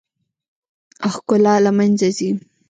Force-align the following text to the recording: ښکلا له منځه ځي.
ښکلا 1.13 1.55
له 1.65 1.71
منځه 1.77 2.07
ځي. 2.17 2.29